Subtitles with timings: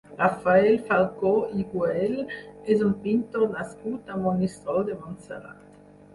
[0.19, 2.17] Rafael Falcó i Güell
[2.77, 5.71] és un pintor nascut a Monistrol de Montserrat.